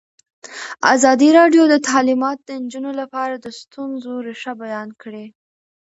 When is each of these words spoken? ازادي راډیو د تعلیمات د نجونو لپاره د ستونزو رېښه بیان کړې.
ازادي 0.95 1.29
راډیو 1.39 1.63
د 1.69 1.75
تعلیمات 1.87 2.37
د 2.43 2.49
نجونو 2.63 2.91
لپاره 3.01 3.33
د 3.37 3.47
ستونزو 3.59 4.13
رېښه 4.27 4.53
بیان 4.63 4.89
کړې. 5.01 5.25